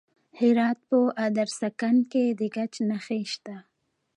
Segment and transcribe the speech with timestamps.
[0.03, 0.03] د
[0.39, 3.55] هرات په ادرسکن کې د ګچ نښې شته.